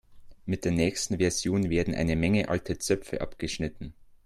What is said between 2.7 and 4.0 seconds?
Zöpfe abgeschnitten.